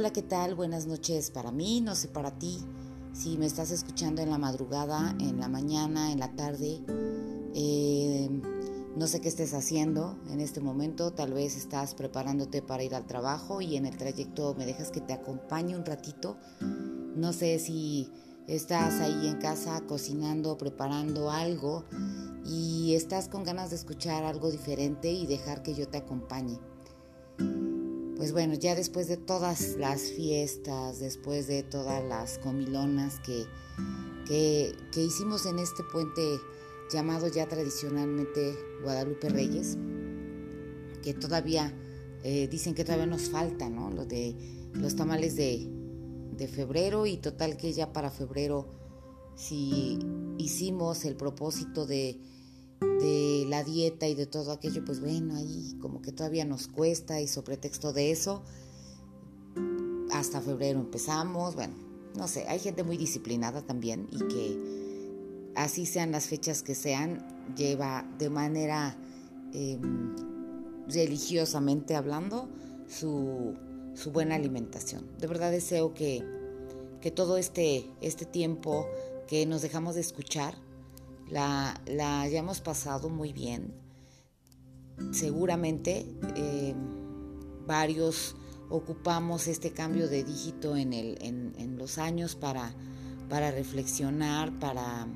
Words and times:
Hola, 0.00 0.14
¿qué 0.14 0.22
tal? 0.22 0.54
Buenas 0.54 0.86
noches 0.86 1.30
para 1.30 1.52
mí, 1.52 1.82
no 1.82 1.94
sé 1.94 2.08
para 2.08 2.30
ti. 2.38 2.64
Si 3.12 3.36
me 3.36 3.44
estás 3.44 3.70
escuchando 3.70 4.22
en 4.22 4.30
la 4.30 4.38
madrugada, 4.38 5.14
en 5.20 5.38
la 5.38 5.46
mañana, 5.46 6.10
en 6.10 6.20
la 6.20 6.34
tarde, 6.34 6.80
eh, 7.54 8.30
no 8.96 9.06
sé 9.06 9.20
qué 9.20 9.28
estés 9.28 9.52
haciendo 9.52 10.16
en 10.30 10.40
este 10.40 10.62
momento. 10.62 11.10
Tal 11.10 11.34
vez 11.34 11.54
estás 11.54 11.94
preparándote 11.94 12.62
para 12.62 12.82
ir 12.82 12.94
al 12.94 13.06
trabajo 13.06 13.60
y 13.60 13.76
en 13.76 13.84
el 13.84 13.98
trayecto 13.98 14.54
me 14.56 14.64
dejas 14.64 14.90
que 14.90 15.02
te 15.02 15.12
acompañe 15.12 15.76
un 15.76 15.84
ratito. 15.84 16.38
No 16.60 17.34
sé 17.34 17.58
si 17.58 18.10
estás 18.46 19.02
ahí 19.02 19.28
en 19.28 19.36
casa 19.36 19.82
cocinando, 19.86 20.56
preparando 20.56 21.30
algo 21.30 21.84
y 22.46 22.94
estás 22.94 23.28
con 23.28 23.44
ganas 23.44 23.68
de 23.68 23.76
escuchar 23.76 24.24
algo 24.24 24.50
diferente 24.50 25.12
y 25.12 25.26
dejar 25.26 25.62
que 25.62 25.74
yo 25.74 25.88
te 25.88 25.98
acompañe 25.98 26.58
pues 28.20 28.32
bueno, 28.32 28.52
ya 28.52 28.74
después 28.74 29.08
de 29.08 29.16
todas 29.16 29.76
las 29.78 30.02
fiestas, 30.02 31.00
después 31.00 31.46
de 31.46 31.62
todas 31.62 32.04
las 32.04 32.36
comilonas 32.36 33.18
que, 33.20 33.46
que, 34.26 34.74
hicimos 35.02 35.46
en 35.46 35.58
este 35.58 35.82
puente 35.90 36.38
llamado 36.92 37.28
ya 37.28 37.48
tradicionalmente 37.48 38.54
Guadalupe 38.82 39.30
Reyes, 39.30 39.78
que 41.02 41.14
todavía 41.14 41.74
eh, 42.22 42.46
dicen 42.48 42.74
que 42.74 42.84
todavía 42.84 43.06
nos 43.06 43.30
falta, 43.30 43.70
¿no? 43.70 43.90
Lo 43.90 44.04
de 44.04 44.36
los 44.74 44.96
tamales 44.96 45.34
de, 45.34 45.66
de 46.36 46.46
febrero 46.46 47.06
y 47.06 47.16
total 47.16 47.56
que 47.56 47.72
ya 47.72 47.94
para 47.94 48.10
febrero 48.10 48.68
si 49.34 49.98
hicimos 50.36 51.06
el 51.06 51.16
propósito 51.16 51.86
de 51.86 52.20
de 52.80 53.46
la 53.48 53.64
dieta 53.64 54.08
y 54.08 54.14
de 54.14 54.26
todo 54.26 54.52
aquello, 54.52 54.84
pues 54.84 55.00
bueno, 55.00 55.36
ahí 55.36 55.76
como 55.80 56.00
que 56.02 56.12
todavía 56.12 56.44
nos 56.44 56.66
cuesta 56.66 57.20
y 57.20 57.28
sobre 57.28 57.56
texto 57.56 57.92
de 57.92 58.10
eso, 58.10 58.42
hasta 60.12 60.40
febrero 60.40 60.80
empezamos, 60.80 61.54
bueno, 61.54 61.74
no 62.16 62.26
sé, 62.26 62.46
hay 62.48 62.58
gente 62.58 62.82
muy 62.82 62.96
disciplinada 62.96 63.62
también 63.62 64.08
y 64.10 64.18
que 64.18 65.52
así 65.54 65.86
sean 65.86 66.12
las 66.12 66.26
fechas 66.26 66.62
que 66.62 66.74
sean, 66.74 67.54
lleva 67.56 68.06
de 68.18 68.30
manera 68.30 68.96
em, 69.52 70.14
religiosamente 70.88 71.94
hablando 71.94 72.48
su, 72.88 73.54
su, 73.94 74.10
buena 74.10 74.34
alimentación. 74.34 75.06
De 75.18 75.26
verdad 75.26 75.50
deseo 75.50 75.94
que, 75.94 76.24
que 77.00 77.10
todo 77.10 77.36
este, 77.36 77.86
este 78.00 78.24
tiempo 78.24 78.86
que 79.28 79.46
nos 79.46 79.62
dejamos 79.62 79.94
de 79.94 80.00
escuchar, 80.00 80.54
la, 81.30 81.80
la 81.86 82.22
hayamos 82.22 82.60
pasado 82.60 83.08
muy 83.08 83.32
bien. 83.32 83.72
Seguramente 85.12 86.06
eh, 86.36 86.74
varios 87.66 88.36
ocupamos 88.68 89.48
este 89.48 89.72
cambio 89.72 90.08
de 90.08 90.24
dígito 90.24 90.76
en, 90.76 90.92
el, 90.92 91.18
en, 91.22 91.76
los 91.78 91.98
años 91.98 92.36
para, 92.36 92.72
para 93.28 93.50
reflexionar, 93.50 94.58
para, 94.58 95.08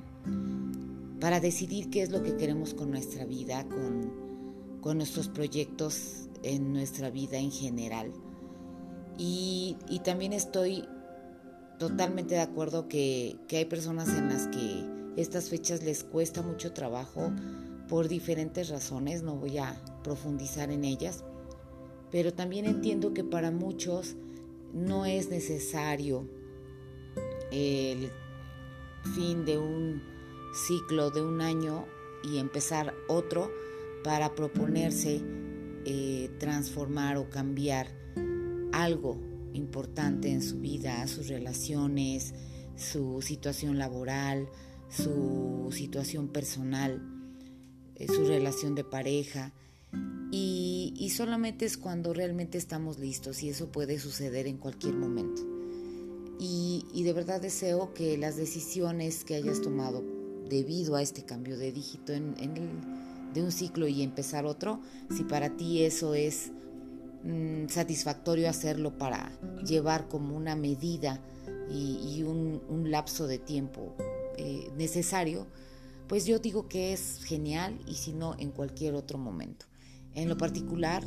para 1.20 1.40
decidir 1.40 1.90
qué 1.90 2.02
es 2.02 2.10
lo 2.10 2.22
que 2.22 2.36
queremos 2.36 2.74
con 2.74 2.90
nuestra 2.90 3.24
vida, 3.26 3.64
con, 3.68 4.80
con 4.80 4.96
nuestros 4.96 5.28
proyectos 5.28 6.28
en 6.42 6.72
nuestra 6.72 7.10
vida 7.10 7.38
en 7.38 7.52
general. 7.52 8.12
Y, 9.18 9.76
y 9.88 10.00
también 10.00 10.32
estoy 10.32 10.84
totalmente 11.78 12.34
de 12.34 12.40
acuerdo 12.40 12.88
que, 12.88 13.36
que 13.46 13.58
hay 13.58 13.64
personas 13.66 14.08
en 14.08 14.28
las 14.28 14.48
que 14.48 15.03
estas 15.16 15.48
fechas 15.48 15.82
les 15.82 16.04
cuesta 16.04 16.42
mucho 16.42 16.72
trabajo 16.72 17.32
por 17.88 18.08
diferentes 18.08 18.68
razones, 18.68 19.22
no 19.22 19.36
voy 19.36 19.58
a 19.58 19.80
profundizar 20.02 20.70
en 20.70 20.84
ellas, 20.84 21.24
pero 22.10 22.32
también 22.32 22.66
entiendo 22.66 23.12
que 23.14 23.24
para 23.24 23.50
muchos 23.50 24.16
no 24.72 25.06
es 25.06 25.30
necesario 25.30 26.28
el 27.52 28.10
fin 29.14 29.44
de 29.44 29.58
un 29.58 30.02
ciclo 30.66 31.10
de 31.10 31.22
un 31.22 31.40
año 31.40 31.86
y 32.22 32.38
empezar 32.38 32.94
otro 33.08 33.50
para 34.02 34.34
proponerse 34.34 35.20
eh, 35.86 36.30
transformar 36.38 37.18
o 37.18 37.28
cambiar 37.28 37.88
algo 38.72 39.20
importante 39.52 40.30
en 40.30 40.42
su 40.42 40.58
vida, 40.58 41.06
sus 41.06 41.28
relaciones, 41.28 42.34
su 42.76 43.20
situación 43.22 43.78
laboral, 43.78 44.48
su 44.88 45.70
situación 45.72 46.28
personal, 46.28 47.02
eh, 47.96 48.06
su 48.06 48.24
relación 48.24 48.74
de 48.74 48.84
pareja. 48.84 49.52
Y, 50.30 51.10
solamente 51.14 51.64
es 51.64 51.76
cuando 51.76 52.12
realmente 52.12 52.58
estamos 52.58 52.98
listos 52.98 53.44
y 53.44 53.48
eso 53.50 53.70
puede 53.70 54.00
suceder 54.00 54.48
en 54.48 54.56
cualquier 54.56 54.94
momento. 54.94 55.42
Y, 56.40 57.02
de 57.04 57.12
verdad 57.12 57.40
deseo 57.40 57.94
que 57.94 58.18
las 58.18 58.36
decisiones 58.36 59.22
que 59.24 59.36
hayas 59.36 59.60
tomado 59.60 60.02
debido 60.48 60.96
a 60.96 61.02
este 61.02 61.24
cambio 61.24 61.56
de 61.56 61.70
dígito 61.70 62.12
en, 62.12 62.34
de 63.32 63.42
un 63.42 63.52
ciclo 63.52 63.86
y 63.86 64.02
empezar 64.02 64.44
otro, 64.44 64.80
si 65.14 65.22
para 65.22 65.56
ti 65.56 65.82
eso 65.82 66.14
es 66.14 66.50
mm, 67.22 67.68
satisfactorio 67.68 68.48
hacerlo 68.48 68.98
para 68.98 69.30
llevar 69.64 70.08
como 70.08 70.36
una 70.36 70.56
medida 70.56 71.20
y, 71.70 72.22
un 72.22 72.90
lapso 72.90 73.26
de 73.26 73.38
tiempo 73.38 73.94
eh, 74.36 74.70
necesario, 74.76 75.46
pues 76.08 76.26
yo 76.26 76.38
digo 76.38 76.68
que 76.68 76.92
es 76.92 77.20
genial 77.24 77.78
y 77.86 77.94
si 77.94 78.12
no, 78.12 78.34
en 78.38 78.50
cualquier 78.50 78.94
otro 78.94 79.18
momento. 79.18 79.66
En 80.14 80.28
lo 80.28 80.36
particular, 80.36 81.04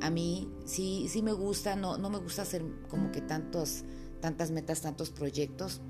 a 0.00 0.10
mí 0.10 0.48
sí, 0.64 1.06
sí 1.08 1.22
me 1.22 1.32
gusta, 1.32 1.76
no, 1.76 1.98
no 1.98 2.10
me 2.10 2.18
gusta 2.18 2.42
hacer 2.42 2.64
como 2.88 3.12
que 3.12 3.20
tantos, 3.20 3.84
tantas 4.20 4.50
metas, 4.50 4.80
tantos 4.80 5.10
proyectos, 5.10 5.80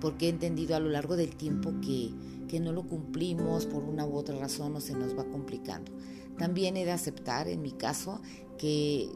porque 0.00 0.26
he 0.26 0.28
entendido 0.28 0.76
a 0.76 0.80
lo 0.80 0.90
largo 0.90 1.16
del 1.16 1.36
tiempo 1.36 1.72
que, 1.80 2.10
que 2.48 2.60
no 2.60 2.72
lo 2.72 2.86
cumplimos 2.86 3.66
por 3.66 3.82
una 3.84 4.06
u 4.06 4.16
otra 4.16 4.38
razón 4.38 4.76
o 4.76 4.80
se 4.80 4.94
nos 4.94 5.16
va 5.16 5.24
complicando. 5.24 5.92
También 6.38 6.76
he 6.76 6.84
de 6.84 6.92
aceptar, 6.92 7.48
en 7.48 7.62
mi 7.62 7.72
caso, 7.72 8.20
que, 8.58 9.08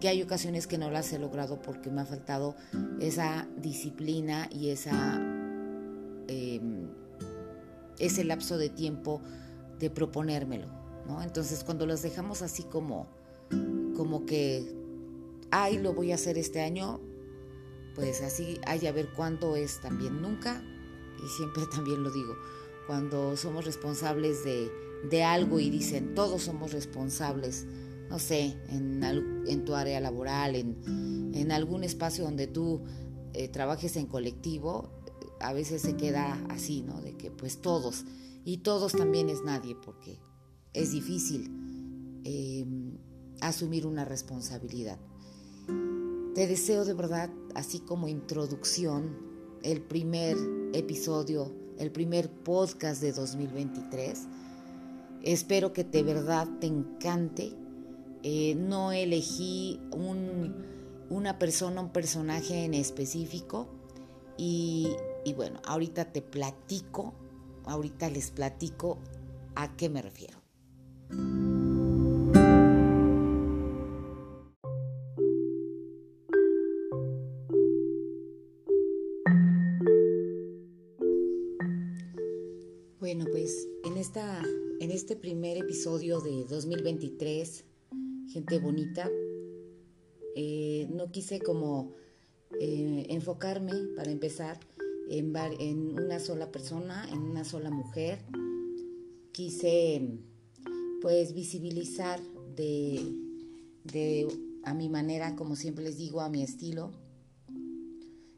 que 0.00 0.08
hay 0.08 0.22
ocasiones 0.22 0.66
que 0.66 0.78
no 0.78 0.90
las 0.90 1.12
he 1.12 1.18
logrado 1.18 1.60
porque 1.60 1.90
me 1.90 2.02
ha 2.02 2.06
faltado 2.06 2.54
esa 3.00 3.48
disciplina 3.56 4.48
y 4.50 4.70
esa, 4.70 5.16
em, 6.28 6.88
ese 7.98 8.24
lapso 8.24 8.58
de 8.58 8.68
tiempo 8.68 9.22
de 9.78 9.90
proponérmelo. 9.90 10.68
¿no? 11.06 11.22
Entonces 11.22 11.64
cuando 11.64 11.86
las 11.86 12.02
dejamos 12.02 12.42
así 12.42 12.64
como, 12.64 13.06
como 13.96 14.26
que, 14.26 14.66
ay, 15.50 15.78
lo 15.78 15.94
voy 15.94 16.12
a 16.12 16.16
hacer 16.16 16.36
este 16.36 16.60
año, 16.60 17.00
pues 17.94 18.22
así 18.22 18.60
hay 18.66 18.86
a 18.86 18.92
ver 18.92 19.08
cuánto 19.14 19.56
es 19.56 19.80
también 19.80 20.20
nunca, 20.20 20.62
y 21.24 21.28
siempre 21.36 21.62
también 21.74 22.02
lo 22.02 22.10
digo, 22.10 22.36
cuando 22.86 23.36
somos 23.36 23.64
responsables 23.64 24.44
de, 24.44 24.70
de 25.10 25.24
algo 25.24 25.58
y 25.58 25.70
dicen, 25.70 26.14
todos 26.14 26.42
somos 26.42 26.72
responsables, 26.72 27.66
no 28.08 28.18
sé, 28.18 28.56
en, 28.68 29.64
tu 29.64 29.74
área 29.74 30.00
laboral, 30.00 30.54
en, 30.54 31.32
en, 31.34 31.52
algún 31.52 31.84
espacio 31.84 32.24
donde 32.24 32.46
tú 32.46 32.82
eh, 33.32 33.48
trabajes 33.48 33.96
en 33.96 34.06
colectivo, 34.06 34.90
a 35.40 35.52
veces 35.52 35.82
se 35.82 35.96
queda 35.96 36.42
así, 36.48 36.82
¿no? 36.82 37.00
De 37.02 37.16
que 37.16 37.30
pues 37.30 37.60
todos, 37.60 38.04
y 38.44 38.58
todos 38.58 38.92
también 38.92 39.28
es 39.28 39.42
nadie, 39.42 39.74
porque 39.74 40.20
es 40.72 40.92
difícil 40.92 41.50
em, 42.24 42.96
asumir 43.40 43.86
una 43.86 44.04
responsabilidad. 44.04 44.98
Te 46.34 46.46
deseo 46.46 46.84
de 46.84 46.94
verdad, 46.94 47.30
así 47.54 47.80
como 47.80 48.08
introducción, 48.08 49.16
el 49.62 49.80
primer 49.80 50.36
episodio, 50.74 51.52
el 51.78 51.90
primer 51.90 52.30
podcast 52.30 53.00
de 53.00 53.12
2023. 53.12 54.26
Espero 55.22 55.72
que 55.72 55.82
de 55.82 56.02
verdad 56.02 56.46
te 56.60 56.66
encante 56.66 57.52
eh, 58.28 58.56
no 58.56 58.90
elegí 58.90 59.80
una 61.10 61.38
persona, 61.38 61.80
un 61.80 61.92
personaje 61.92 62.64
en 62.64 62.74
específico. 62.74 63.68
Y, 64.36 64.88
y 65.24 65.32
bueno, 65.32 65.60
ahorita 65.64 66.12
te 66.12 66.22
platico, 66.22 67.14
ahorita 67.66 68.10
les 68.10 68.32
platico 68.32 68.98
a 69.54 69.76
qué 69.76 69.88
me 69.88 70.02
refiero. 70.02 70.42
Bueno, 82.98 83.26
pues 83.30 83.68
en, 83.84 83.96
esta, 83.96 84.42
en 84.80 84.90
este 84.90 85.14
primer 85.14 85.58
episodio 85.58 86.20
de 86.20 86.44
2023 86.44 87.64
gente 88.36 88.58
bonita. 88.58 89.10
Eh, 90.34 90.86
no 90.90 91.10
quise 91.10 91.40
como 91.40 91.94
eh, 92.60 93.06
enfocarme, 93.08 93.72
para 93.96 94.10
empezar, 94.10 94.60
en, 95.08 95.98
una 95.98 96.18
sola 96.18 96.52
persona, 96.52 97.08
en 97.10 97.18
una 97.18 97.44
sola 97.44 97.70
mujer. 97.70 98.18
Quise 99.32 100.18
pues 101.00 101.32
visibilizar 101.32 102.20
de 102.54 103.14
a 104.64 104.74
mi 104.74 104.88
manera, 104.88 105.34
como 105.36 105.56
siempre 105.56 105.84
les 105.84 105.96
digo, 105.96 106.20
a 106.20 106.28
mi 106.28 106.42
estilo, 106.42 106.90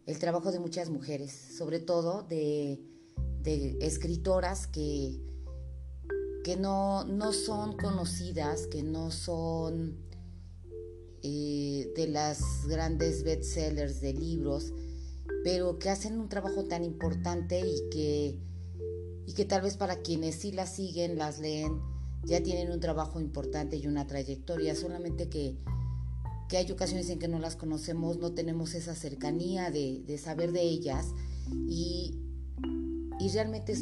el 0.07 0.19
trabajo 0.19 0.53
de 0.53 0.61
muchas 0.61 0.91
mujeres, 0.91 1.33
sobre 1.33 1.81
todo 1.81 2.23
de, 2.23 2.79
escritoras 3.81 4.67
que, 4.67 5.19
que 6.45 6.57
no, 6.57 7.05
no, 7.05 7.33
son 7.33 7.77
conocidas, 7.77 8.67
que 8.67 8.83
no 8.83 9.11
son 9.11 9.97
eh, 11.23 11.93
de 11.97 12.09
las 12.09 12.67
grandes 12.67 13.25
bestsellers 13.25 14.01
de 14.01 14.15
libros, 14.15 14.73
pero 15.45 15.79
que 15.79 15.91
hacen 15.91 16.19
un 16.19 16.29
trabajo 16.29 16.65
tan 16.65 16.85
importante 16.85 17.61
y 17.61 17.91
que, 17.91 18.39
y 19.27 19.33
que 19.35 19.45
tal 19.45 19.63
vez 19.63 19.77
para 19.77 20.03
quienes 20.03 20.37
sí 20.37 20.53
las 20.53 20.75
siguen, 20.75 21.19
las 21.19 21.39
leen, 21.39 21.81
ya 22.25 22.43
tienen 22.43 22.71
un 22.73 22.81
trabajo 22.81 23.21
importante 23.21 23.77
y 23.77 23.87
una 23.87 24.07
trayectoria, 24.07 24.75
solamente 24.75 25.29
que, 25.29 25.59
que 26.49 26.57
hay 26.57 26.71
ocasiones 26.71 27.11
en 27.11 27.19
que 27.19 27.29
no 27.29 27.39
las 27.39 27.57
conocemos, 27.57 28.19
no 28.19 28.33
tenemos 28.33 28.75
esa 28.75 28.95
cercanía 28.95 29.71
de, 29.71 30.03
de 30.07 30.19
saber 30.19 30.53
de 30.53 30.63
ellas 30.63 31.15
y, 31.69 32.19
y 33.21 33.29
realmente 33.31 33.75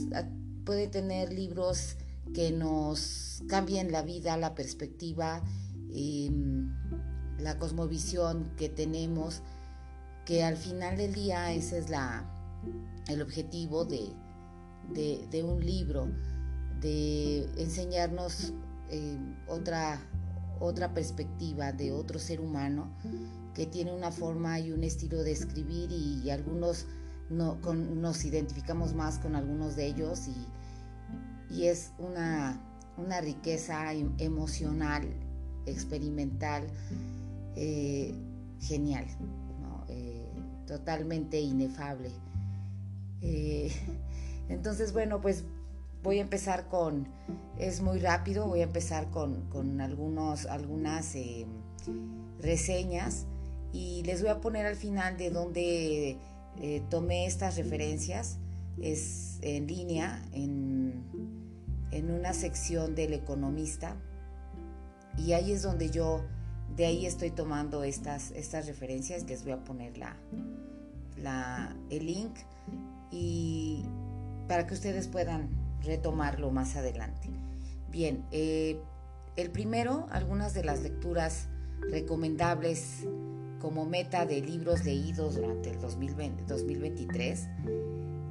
puede 0.64 0.88
tener 0.88 1.32
libros 1.32 1.96
que 2.34 2.52
nos 2.52 3.42
cambien 3.48 3.92
la 3.92 4.02
vida, 4.02 4.36
la 4.36 4.54
perspectiva, 4.54 5.42
em, 5.92 6.70
la 7.38 7.58
cosmovisión 7.58 8.50
que 8.56 8.68
tenemos 8.68 9.42
que 10.24 10.42
al 10.42 10.56
final 10.56 10.96
del 10.96 11.14
día 11.14 11.52
ese 11.52 11.78
es 11.78 11.88
la, 11.88 12.28
el 13.08 13.22
objetivo 13.22 13.84
de, 13.84 14.12
un 15.44 15.64
libro, 15.64 16.08
de 16.80 17.44
enseñarnos 17.56 18.52
eh, 18.90 19.18
otra, 19.46 20.00
otra 20.60 20.92
perspectiva 20.92 21.72
de 21.72 21.92
otro 21.92 22.18
ser 22.18 22.40
humano 22.40 22.90
que 23.54 23.66
tiene 23.66 23.94
una 23.94 24.10
forma 24.10 24.58
y 24.58 24.72
un 24.72 24.82
estilo 24.84 25.22
de 25.22 25.32
escribir 25.32 25.90
y, 25.92 26.28
algunos 26.30 26.86
no, 27.30 27.56
nos 27.72 28.24
identificamos 28.24 28.94
más 28.94 29.18
con 29.18 29.36
algunos 29.36 29.76
de 29.76 29.86
ellos 29.86 30.28
y, 30.28 30.34
y 31.50 31.66
es 31.66 31.92
una, 31.98 32.60
una, 32.96 33.20
riqueza 33.20 33.92
em, 33.92 34.12
emocional, 34.18 35.08
experimental, 35.66 36.66
eh, 37.54 38.14
genial 38.60 39.06
totalmente 40.66 41.40
inefable. 41.40 42.10
Eh, 43.22 43.72
entonces, 44.48 44.92
bueno, 44.92 45.20
pues 45.20 45.44
voy 46.02 46.18
a 46.18 46.22
empezar 46.22 46.68
con, 46.68 47.08
es 47.58 47.80
muy 47.80 47.98
rápido, 47.98 48.46
voy 48.46 48.60
a 48.60 48.64
empezar 48.64 49.10
con, 49.10 49.80
algunos, 49.80 50.46
algunas 50.46 51.14
eh, 51.14 51.46
reseñas 52.40 53.26
y 53.72 54.02
les 54.04 54.20
voy 54.20 54.30
a 54.30 54.40
poner 54.40 54.66
al 54.66 54.76
final 54.76 55.16
de 55.16 55.30
donde 55.30 56.18
eh, 56.60 56.82
tomé 56.90 57.26
estas 57.26 57.56
referencias. 57.56 58.38
Es 58.80 59.38
en 59.42 59.66
línea, 59.66 60.22
en, 60.32 61.04
en 61.90 62.10
una 62.10 62.32
sección 62.32 62.94
del 62.94 63.12
economista. 63.12 63.96
Y 65.16 65.32
ahí 65.32 65.52
es 65.52 65.62
donde 65.62 65.90
yo 65.90 66.24
de 66.76 66.86
ahí 66.86 67.06
estoy 67.06 67.30
tomando 67.30 67.84
estas, 67.84 68.32
estas 68.32 68.66
referencias, 68.66 69.24
les 69.28 69.44
voy 69.44 69.52
a 69.52 69.64
poner 69.64 69.96
la, 69.96 70.16
la, 71.16 71.74
el 71.90 72.06
link. 72.06 72.36
Y 73.10 73.84
para 74.48 74.66
que 74.66 74.74
ustedes 74.74 75.08
puedan 75.08 75.48
retomarlo 75.82 76.50
más 76.50 76.76
adelante. 76.76 77.30
Bien, 77.90 78.24
eh, 78.30 78.80
el 79.36 79.50
primero, 79.50 80.06
algunas 80.10 80.54
de 80.54 80.64
las 80.64 80.82
lecturas 80.82 81.48
recomendables 81.90 83.06
como 83.60 83.86
meta 83.86 84.26
de 84.26 84.40
libros 84.40 84.84
leídos 84.84 85.36
durante 85.36 85.70
el 85.70 85.80
2020, 85.80 86.44
2023, 86.44 87.48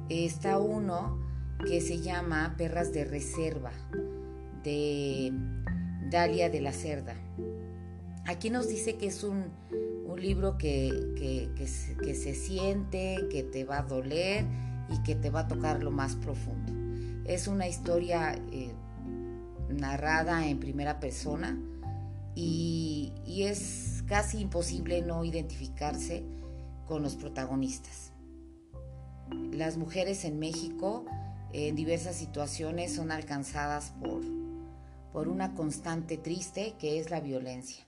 está 0.08 0.58
uno 0.58 1.18
que 1.66 1.80
se 1.80 2.00
llama 2.00 2.54
Perras 2.56 2.92
de 2.92 3.04
Reserva, 3.04 3.72
de 4.62 5.32
Dalia 6.10 6.50
de 6.50 6.60
la 6.60 6.72
Cerda. 6.72 7.14
Aquí 8.26 8.50
nos 8.50 8.68
dice 8.68 8.96
que 8.96 9.06
es 9.06 9.22
un, 9.24 9.44
libro 10.16 10.56
que, 10.56 10.90
se, 11.66 12.34
siente, 12.34 13.18
que 13.30 13.42
te 13.42 13.64
va 13.64 13.80
a 13.80 13.82
doler 13.82 14.46
y 14.88 15.02
que 15.02 15.14
te 15.14 15.28
va 15.28 15.40
a 15.40 15.48
tocar 15.48 15.82
lo 15.82 15.90
más 15.90 16.16
profundo. 16.16 16.72
Es 17.26 17.48
una 17.48 17.68
historia 17.68 18.34
eh, 18.50 18.72
narrada 19.68 20.46
en 20.48 20.58
primera 20.58 21.00
persona 21.00 21.58
y, 22.34 23.12
es 23.26 24.02
casi 24.06 24.38
imposible 24.38 25.02
no 25.02 25.24
identificarse 25.24 26.24
con 26.86 27.02
los 27.02 27.14
protagonistas. 27.14 28.12
Las 29.52 29.76
mujeres 29.76 30.24
en 30.24 30.38
México 30.38 31.04
en 31.52 31.74
diversas 31.74 32.16
situaciones 32.16 32.94
son 32.94 33.10
alcanzadas 33.10 33.92
por, 34.00 34.22
por 35.12 35.28
una 35.28 35.54
constante 35.54 36.16
triste 36.16 36.74
que 36.78 36.98
es 36.98 37.10
la 37.10 37.20
violencia. 37.20 37.86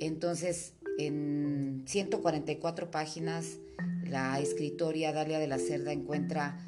Entonces, 0.00 0.74
en 0.98 1.84
144 1.86 2.90
páginas, 2.90 3.58
la 4.04 4.38
escritoria 4.40 5.12
Dalia 5.12 5.38
de 5.38 5.46
la 5.46 5.58
Cerda 5.58 5.92
encuentra 5.92 6.64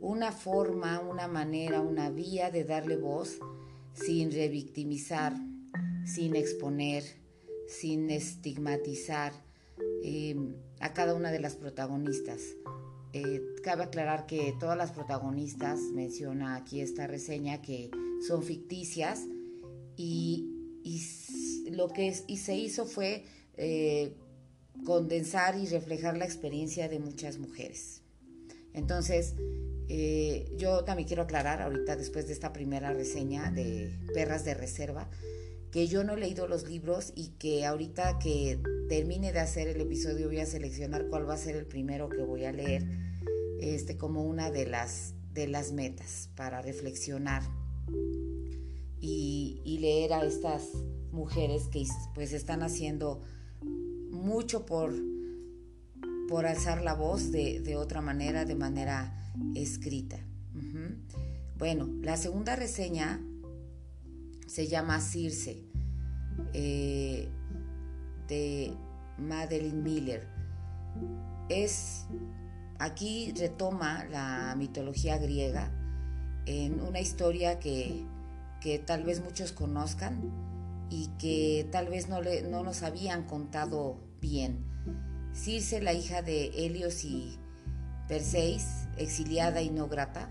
una 0.00 0.32
forma, 0.32 1.00
una 1.00 1.28
manera, 1.28 1.80
una 1.80 2.10
vía 2.10 2.50
de 2.50 2.64
darle 2.64 2.96
voz 2.96 3.38
sin 3.92 4.30
revictimizar, 4.30 5.34
sin 6.04 6.36
exponer, 6.36 7.04
sin 7.66 8.10
estigmatizar 8.10 9.32
em, 10.02 10.54
a 10.80 10.92
cada 10.92 11.14
una 11.14 11.30
de 11.30 11.40
las 11.40 11.56
protagonistas. 11.56 12.40
Eh, 13.12 13.40
cabe 13.62 13.84
aclarar 13.84 14.26
que 14.26 14.54
todas 14.60 14.76
las 14.76 14.92
protagonistas, 14.92 15.80
menciona 15.94 16.56
aquí 16.56 16.80
esta 16.80 17.06
reseña, 17.06 17.62
que 17.62 17.90
son 18.26 18.42
ficticias 18.42 19.24
y 19.96 20.54
lo 21.70 21.88
que 21.88 22.12
se 22.12 22.56
hizo 22.56 22.86
fue 22.86 23.24
eh, 23.56 24.14
condensar 24.84 25.58
y 25.58 25.66
reflejar 25.66 26.16
la 26.16 26.24
experiencia 26.24 26.88
de 26.88 26.98
muchas 26.98 27.38
mujeres. 27.38 28.02
Entonces, 28.74 29.34
eh, 29.88 30.52
yo 30.56 30.84
también 30.84 31.08
quiero 31.08 31.22
aclarar 31.22 31.62
ahorita, 31.62 31.96
después 31.96 32.26
de 32.26 32.34
esta 32.34 32.52
primera 32.52 32.92
reseña 32.92 33.50
de 33.50 33.90
Perras 34.14 34.44
de 34.44 34.54
Reserva, 34.54 35.10
que 35.70 35.86
yo 35.86 36.04
no 36.04 36.14
he 36.14 36.16
leído 36.18 36.48
los 36.48 36.68
libros 36.68 37.12
y 37.14 37.28
que 37.38 37.66
ahorita 37.66 38.18
que 38.18 38.60
termine 38.88 39.32
de 39.32 39.40
hacer 39.40 39.68
el 39.68 39.80
episodio 39.80 40.28
voy 40.28 40.40
a 40.40 40.46
seleccionar 40.46 41.06
cuál 41.08 41.28
va 41.28 41.34
a 41.34 41.38
ser 41.38 41.56
el 41.56 41.66
primero 41.66 42.08
que 42.08 42.22
voy 42.22 42.44
a 42.44 42.52
leer, 42.52 42.86
este, 43.60 43.96
como 43.96 44.24
una 44.24 44.50
de 44.50 44.66
las, 44.66 45.14
de 45.34 45.46
las 45.46 45.72
metas 45.72 46.30
para 46.36 46.62
reflexionar 46.62 47.42
y, 49.00 49.78
leer 49.80 50.12
a 50.12 50.24
estas 50.24 50.64
mujeres 51.12 51.68
que 51.68 51.86
pues 52.14 52.32
están 52.32 52.62
haciendo 52.62 53.20
mucho 54.10 54.66
por, 54.66 54.92
por 56.28 56.46
alzar 56.46 56.82
la 56.82 56.94
voz 56.94 57.30
de, 57.30 57.76
otra 57.76 58.00
manera, 58.00 58.44
de 58.44 58.56
manera 58.56 59.32
escrita. 59.54 60.18
Bueno, 61.58 61.88
la 62.02 62.16
segunda 62.16 62.56
reseña 62.56 63.20
se 64.48 64.66
llama 64.66 65.00
Circe, 65.00 65.62
eh, 66.52 67.28
de 68.26 68.74
Madeline 69.18 69.82
Miller. 69.82 70.26
Es, 71.48 72.06
aquí 72.80 73.32
retoma 73.36 74.04
la 74.06 74.54
mitología 74.56 75.18
griega 75.18 75.70
en 76.46 76.80
una 76.80 76.98
historia 76.98 77.60
que, 77.60 78.04
que 78.60 78.80
tal 78.80 79.04
vez 79.04 79.22
muchos 79.22 79.52
conozcan, 79.52 80.48
y 80.90 81.08
que 81.18 81.68
tal 81.70 81.88
vez 81.88 82.08
no, 82.08 82.22
le, 82.22 82.42
no 82.42 82.62
nos 82.62 82.82
habían 82.82 83.24
contado 83.24 83.98
bien. 84.20 84.64
Circe, 85.34 85.80
la 85.80 85.92
hija 85.92 86.22
de 86.22 86.46
Helios 86.46 87.04
y 87.04 87.38
Perseis, 88.08 88.88
exiliada 88.96 89.60
y 89.60 89.70
no 89.70 89.88
grata, 89.88 90.30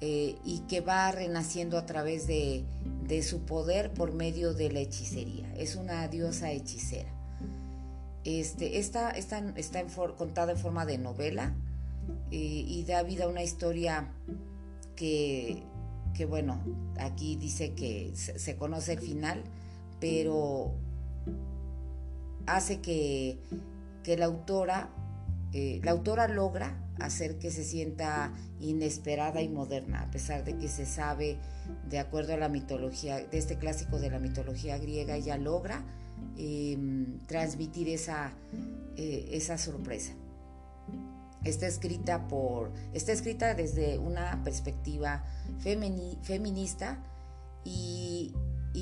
eh, 0.00 0.36
y 0.44 0.60
que 0.68 0.80
va 0.80 1.12
renaciendo 1.12 1.78
a 1.78 1.86
través 1.86 2.26
de, 2.26 2.64
su 3.22 3.40
poder 3.40 3.92
por 3.92 4.12
medio 4.12 4.54
de 4.54 4.70
la 4.70 4.80
hechicería. 4.80 5.52
Es 5.56 5.76
una 5.76 6.06
diosa 6.08 6.50
hechicera. 6.50 7.10
Este, 8.24 8.78
esta 8.78 9.10
está, 9.10 9.38
está 9.56 9.84
contada 10.16 10.52
en 10.52 10.58
forma 10.58 10.86
de 10.86 10.98
novela 10.98 11.54
eh, 12.30 12.36
y 12.36 12.84
da 12.84 13.02
vida 13.02 13.24
a 13.24 13.28
una 13.28 13.42
historia 13.42 14.12
que 14.96 15.64
que 16.12 16.26
bueno, 16.26 16.60
aquí 16.98 17.36
dice 17.36 17.74
que 17.74 18.12
se, 18.14 18.56
conoce 18.56 18.92
el 18.92 19.00
final, 19.00 19.42
pero 20.00 20.72
hace 22.46 22.80
que, 22.80 23.38
la 24.04 24.26
autora, 24.26 24.90
eh, 25.52 25.80
la 25.82 25.90
autora 25.90 26.28
logra 26.28 26.78
hacer 26.98 27.38
que 27.38 27.50
se 27.50 27.64
sienta 27.64 28.32
inesperada 28.60 29.42
y 29.42 29.48
moderna, 29.48 30.02
a 30.02 30.10
pesar 30.10 30.44
de 30.44 30.56
que 30.56 30.68
se 30.68 30.86
sabe, 30.86 31.38
de 31.88 31.98
acuerdo 31.98 32.34
a 32.34 32.36
la 32.36 32.48
mitología, 32.48 33.18
de 33.18 33.38
este 33.38 33.58
clásico 33.58 33.98
de 33.98 34.10
la 34.10 34.18
mitología 34.18 34.78
griega, 34.78 35.16
ella 35.16 35.36
logra 35.36 35.84
em, 36.38 37.18
transmitir 37.26 37.88
esa, 37.88 38.32
eh, 38.96 39.28
esa 39.32 39.58
sorpresa. 39.58 40.14
Está 41.44 41.66
escrita, 41.66 42.28
por, 42.28 42.72
está 42.92 43.12
escrita 43.12 43.54
desde 43.54 43.98
una 43.98 44.42
perspectiva 44.44 45.24
feminista 45.58 47.02
y, 47.64 48.32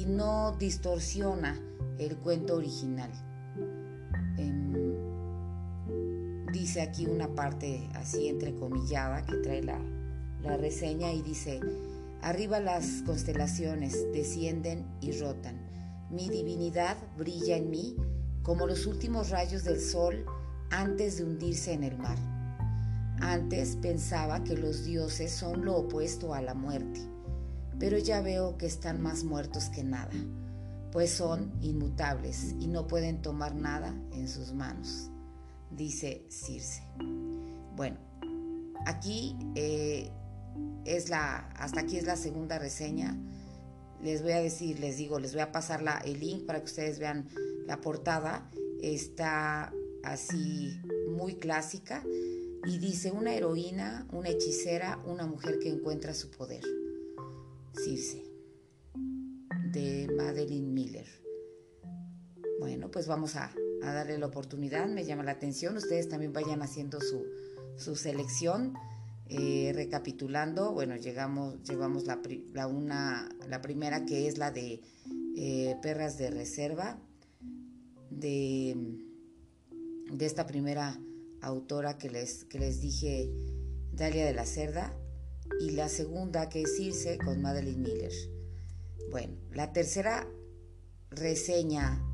no 0.06 0.56
distorsiona 0.58 1.60
el 1.98 2.16
cuento 2.16 2.56
original. 2.56 3.10
Dice 6.52 6.82
aquí 6.82 7.06
una 7.06 7.28
parte 7.34 7.88
así 7.94 8.28
entrecomillada 8.28 9.24
que 9.24 9.36
trae 9.36 9.62
la, 9.62 9.78
la 10.42 10.56
reseña 10.56 11.12
y 11.12 11.22
dice, 11.22 11.60
arriba 12.22 12.60
las 12.60 13.02
constelaciones 13.06 14.06
descienden 14.12 14.86
y 15.00 15.12
rotan. 15.12 15.56
Mi 16.10 16.28
divinidad 16.28 16.96
brilla 17.16 17.56
en 17.56 17.70
mí 17.70 17.96
como 18.42 18.66
los 18.66 18.86
últimos 18.86 19.30
rayos 19.30 19.64
del 19.64 19.80
sol 19.80 20.24
antes 20.70 21.18
de 21.18 21.24
hundirse 21.24 21.72
en 21.72 21.84
el 21.84 21.96
mar. 21.98 22.18
Antes 23.20 23.76
pensaba 23.76 24.42
que 24.44 24.56
los 24.56 24.84
dioses 24.84 25.32
son 25.32 25.64
lo 25.64 25.76
opuesto 25.76 26.32
a 26.32 26.40
la 26.40 26.54
muerte, 26.54 27.00
pero 27.78 27.98
ya 27.98 28.22
veo 28.22 28.56
que 28.56 28.66
están 28.66 29.02
más 29.02 29.24
muertos 29.24 29.64
que 29.66 29.84
nada, 29.84 30.10
pues 30.90 31.10
son 31.10 31.52
inmutables 31.60 32.54
y 32.60 32.66
no 32.66 32.86
pueden 32.86 33.20
tomar 33.20 33.54
nada 33.54 33.94
en 34.12 34.26
sus 34.26 34.54
manos, 34.54 35.09
dice 35.70 36.24
Circe. 36.28 36.82
Bueno, 37.76 37.98
aquí 38.86 39.36
eh, 39.54 40.10
es 40.84 41.08
la, 41.08 41.48
hasta 41.56 41.80
aquí 41.80 41.96
es 41.96 42.04
la 42.04 42.16
segunda 42.16 42.58
reseña. 42.58 43.16
Les 44.02 44.22
voy 44.22 44.32
a 44.32 44.40
decir, 44.40 44.80
les 44.80 44.96
digo, 44.96 45.18
les 45.18 45.32
voy 45.32 45.42
a 45.42 45.52
pasar 45.52 45.82
la, 45.82 45.98
el 45.98 46.20
link 46.20 46.46
para 46.46 46.60
que 46.60 46.66
ustedes 46.66 46.98
vean 46.98 47.28
la 47.66 47.80
portada. 47.80 48.50
Está 48.82 49.72
así 50.02 50.80
muy 51.10 51.34
clásica 51.34 52.02
y 52.66 52.78
dice 52.78 53.10
una 53.10 53.34
heroína, 53.34 54.06
una 54.12 54.30
hechicera, 54.30 55.02
una 55.06 55.26
mujer 55.26 55.58
que 55.58 55.68
encuentra 55.68 56.14
su 56.14 56.30
poder. 56.30 56.62
Circe, 57.84 58.24
de 59.72 60.08
Madeline 60.16 60.72
Miller. 60.72 61.19
Bueno, 62.60 62.90
pues 62.90 63.06
vamos 63.06 63.36
a, 63.36 63.50
darle 63.80 64.18
la 64.18 64.26
oportunidad, 64.26 64.86
me 64.86 65.06
llama 65.06 65.22
la 65.22 65.32
atención, 65.32 65.78
ustedes 65.78 66.10
también 66.10 66.34
vayan 66.34 66.60
haciendo 66.60 66.98
su, 67.00 67.96
selección. 67.96 68.74
Eh, 69.30 69.72
recapitulando, 69.74 70.72
bueno, 70.72 70.96
llegamos, 70.96 71.62
llevamos 71.62 72.04
la, 72.04 72.66
una, 72.66 73.28
la 73.48 73.62
primera 73.62 74.04
que 74.04 74.26
es 74.26 74.38
la 74.38 74.50
de 74.50 74.82
eh, 75.36 75.76
Perras 75.80 76.18
de 76.18 76.30
Reserva, 76.30 76.98
de, 78.10 78.76
de 80.12 80.26
esta 80.26 80.46
primera 80.46 81.00
autora 81.40 81.96
que 81.96 82.10
les, 82.10 82.44
que 82.44 82.58
les 82.58 82.80
dije, 82.82 83.30
Dalia 83.92 84.26
de 84.26 84.34
la 84.34 84.44
Cerda, 84.44 84.94
y 85.60 85.70
la 85.70 85.88
segunda 85.88 86.50
que 86.50 86.62
es 86.62 86.76
Circe 86.76 87.16
con 87.16 87.40
Madeline 87.40 87.80
Miller. 87.80 88.12
Bueno, 89.10 89.34
la 89.54 89.72
tercera 89.72 90.28
reseña 91.10 92.04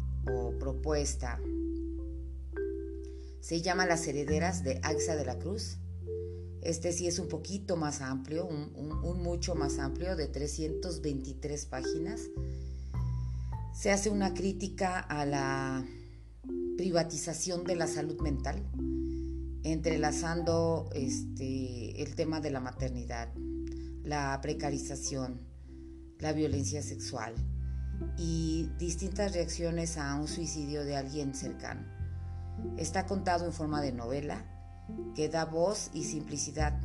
propuesta 0.58 1.40
se 3.40 3.62
llama 3.62 3.86
Las 3.86 4.08
herederas 4.08 4.64
de 4.64 4.80
Axa 4.82 5.14
de 5.14 5.24
la 5.24 5.38
Cruz. 5.38 5.78
Este 6.62 6.92
sí 6.92 7.06
es 7.06 7.20
un 7.20 7.28
poquito 7.28 7.76
más 7.76 8.00
amplio, 8.00 8.44
un, 8.44 8.72
un 8.74 9.22
mucho 9.22 9.54
más 9.54 9.78
amplio, 9.78 10.16
de 10.16 10.26
323 10.26 11.66
páginas. 11.66 12.22
Se 13.72 13.92
hace 13.92 14.10
una 14.10 14.34
crítica 14.34 14.98
a 14.98 15.24
la 15.26 15.86
privatización 16.76 17.62
de 17.62 17.76
la 17.76 17.86
salud 17.86 18.20
mental 18.20 18.68
entrelazando 19.62 20.88
este, 20.92 22.02
el 22.02 22.16
tema 22.16 22.40
de 22.40 22.50
la 22.50 22.60
maternidad, 22.60 23.32
la 24.02 24.40
precarización, 24.40 25.40
la 26.18 26.32
violencia 26.32 26.82
sexual 26.82 27.34
y 28.16 28.70
distintas 28.78 29.32
reacciones 29.32 29.98
a 29.98 30.14
un 30.14 30.28
suicidio 30.28 30.84
de 30.84 30.96
alguien 30.96 31.34
cercano. 31.34 31.82
Está 32.76 33.06
contado 33.06 33.46
en 33.46 33.52
forma 33.52 33.80
de 33.80 33.92
novela 33.92 34.44
que 35.14 35.28
da 35.28 35.44
voz 35.44 35.90
y 35.92 36.04
simplicidad 36.04 36.78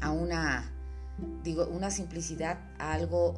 a 0.00 0.10
una, 0.10 0.72
digo, 1.42 1.66
una 1.66 1.90
simplicidad 1.90 2.58
a 2.78 2.92
algo 2.92 3.34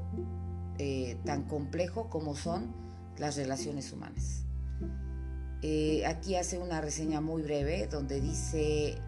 eh, 0.78 1.18
tan 1.24 1.44
complejo 1.44 2.08
como 2.08 2.34
son 2.34 2.72
las 3.18 3.36
relaciones 3.36 3.92
humanas. 3.92 4.44
Eh, 5.62 6.06
aquí 6.06 6.36
hace 6.36 6.58
una 6.58 6.80
reseña 6.80 7.20
muy 7.20 7.42
breve 7.42 7.88
donde 7.88 8.20
dice, 8.20 8.98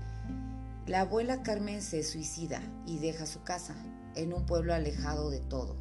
la 0.87 1.03
abuela 1.03 1.43
Carmen 1.43 1.81
se 1.81 2.03
suicida 2.03 2.61
y 2.87 2.99
deja 2.99 3.27
su 3.27 3.43
casa 3.43 3.77
en 4.17 4.33
un 4.33 4.47
pueblo 4.47 4.75
alejado 4.75 5.31
de 5.31 5.41
todo. 5.41 5.77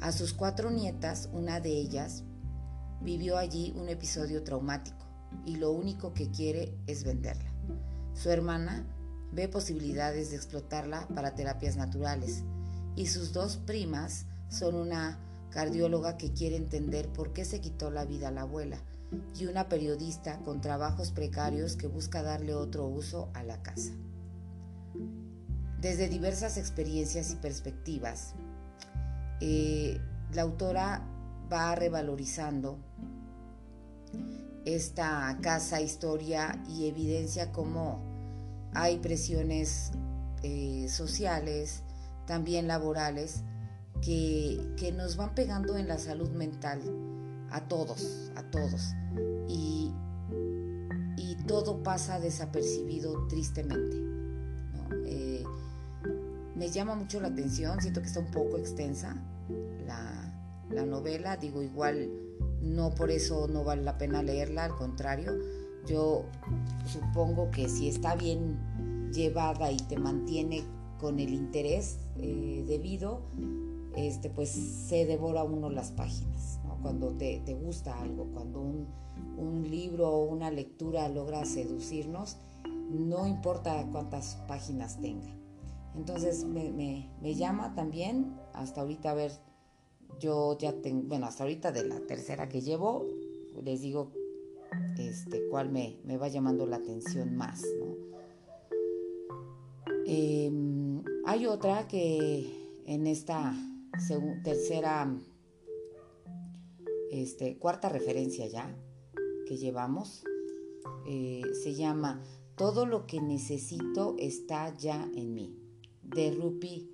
A 0.00 0.12
sus 0.12 0.32
cuatro 0.32 0.70
nietas, 0.70 1.28
una 1.32 1.58
de 1.58 1.70
ellas, 1.70 2.22
vivió 3.00 3.36
allí 3.36 3.72
un 3.76 3.88
episodio 3.88 4.44
traumático 4.44 5.06
y 5.44 5.56
lo 5.56 5.72
único 5.72 6.14
que 6.14 6.30
quiere 6.30 6.76
es 6.86 7.04
venderla. 7.04 7.52
Su 8.14 8.30
hermana 8.30 8.86
ve 9.32 9.48
posibilidades 9.48 10.30
de 10.30 10.36
explotarla 10.36 11.08
para 11.08 11.34
terapias 11.34 11.76
naturales 11.76 12.44
y 12.94 13.06
sus 13.06 13.32
dos 13.32 13.56
primas 13.56 14.26
son 14.48 14.76
una 14.76 15.18
cardióloga 15.50 16.16
que 16.16 16.32
quiere 16.32 16.56
entender 16.56 17.12
por 17.12 17.32
qué 17.32 17.44
se 17.44 17.60
quitó 17.60 17.90
la 17.90 18.04
vida 18.04 18.28
a 18.28 18.32
la 18.32 18.42
abuela 18.42 18.82
y 19.36 19.46
una 19.46 19.68
periodista 19.68 20.38
con 20.40 20.60
trabajos 20.60 21.10
precarios 21.10 21.76
que 21.76 21.86
busca 21.86 22.22
darle 22.22 22.54
otro 22.54 22.86
uso 22.86 23.30
a 23.34 23.42
la 23.42 23.62
casa. 23.62 23.92
Desde 25.80 26.08
diversas 26.08 26.56
experiencias 26.56 27.30
y 27.30 27.36
perspectivas, 27.36 28.34
eh, 29.40 30.00
la 30.32 30.42
autora 30.42 31.02
va 31.50 31.74
revalorizando 31.74 32.78
esta 34.64 35.38
casa, 35.40 35.80
historia 35.80 36.62
y 36.68 36.88
evidencia 36.88 37.52
cómo 37.52 38.02
hay 38.74 38.98
presiones 38.98 39.92
eh, 40.42 40.86
sociales, 40.88 41.82
también 42.26 42.68
laborales, 42.68 43.42
que, 44.02 44.60
que 44.76 44.92
nos 44.92 45.16
van 45.16 45.34
pegando 45.34 45.76
en 45.76 45.88
la 45.88 45.98
salud 45.98 46.30
mental 46.30 46.80
a 47.50 47.66
todos, 47.66 48.30
a 48.36 48.42
todos. 48.50 48.94
Y, 49.48 49.92
y 51.16 51.36
todo 51.46 51.82
pasa 51.82 52.20
desapercibido 52.20 53.26
tristemente. 53.28 54.07
Me 56.58 56.68
llama 56.70 56.94
mucho 56.94 57.20
la 57.20 57.28
atención, 57.28 57.80
siento 57.80 58.00
que 58.00 58.08
está 58.08 58.20
un 58.20 58.30
poco 58.30 58.58
extensa 58.58 59.16
la, 59.86 60.34
la 60.70 60.84
novela, 60.84 61.36
digo 61.36 61.62
igual 61.62 62.10
no 62.60 62.94
por 62.94 63.10
eso 63.10 63.46
no 63.48 63.64
vale 63.64 63.82
la 63.82 63.96
pena 63.96 64.22
leerla, 64.22 64.64
al 64.64 64.74
contrario, 64.74 65.38
yo 65.86 66.24
supongo 66.84 67.50
que 67.50 67.68
si 67.68 67.88
está 67.88 68.16
bien 68.16 68.58
llevada 69.12 69.70
y 69.70 69.76
te 69.76 69.96
mantiene 69.96 70.64
con 70.98 71.20
el 71.20 71.32
interés 71.32 71.98
eh, 72.16 72.64
debido, 72.66 73.22
este, 73.96 74.28
pues 74.28 74.50
se 74.50 75.06
devora 75.06 75.44
uno 75.44 75.70
las 75.70 75.92
páginas 75.92 76.58
cuando 76.82 77.08
te, 77.08 77.54
gusta 77.54 78.00
algo, 78.00 78.26
cuando 78.32 78.60
un, 78.60 78.86
libro 79.68 80.08
o 80.08 80.24
una 80.24 80.50
lectura 80.50 81.08
logra 81.08 81.44
seducirnos, 81.44 82.36
no 82.90 83.26
importa 83.26 83.86
cuántas 83.90 84.36
páginas 84.48 85.00
tenga. 85.00 85.28
Entonces 85.98 86.44
me, 86.44 87.34
llama 87.34 87.74
también, 87.74 88.38
hasta 88.54 88.82
ahorita 88.82 89.10
a 89.10 89.14
ver, 89.14 89.32
yo 90.20 90.56
ya 90.56 90.72
tengo, 90.80 91.02
bueno, 91.08 91.26
hasta 91.26 91.42
ahorita 91.42 91.72
de 91.72 91.88
la 91.88 91.98
tercera 92.06 92.48
que 92.48 92.60
llevo, 92.60 93.04
les 93.64 93.80
digo 93.80 94.12
este, 94.96 95.48
cuál 95.48 95.70
me, 95.72 95.98
va 96.16 96.28
llamando 96.28 96.66
la 96.66 96.76
atención 96.76 97.34
más. 97.36 97.64
Em, 100.06 101.02
hay 101.26 101.46
otra 101.46 101.88
que 101.88 102.46
en 102.86 103.08
esta 103.08 103.52
tercera 104.44 105.12
este, 107.10 107.58
cuarta 107.58 107.88
referencia 107.88 108.46
ya 108.46 108.72
que 109.48 109.56
llevamos, 109.56 110.22
eh, 111.08 111.42
se 111.60 111.74
llama 111.74 112.22
Todo 112.54 112.86
lo 112.86 113.06
que 113.08 113.20
necesito 113.20 114.14
está 114.18 114.76
ya 114.76 115.10
en 115.14 115.34
mí, 115.34 115.67
de 116.14 116.30
Rupi 116.32 116.90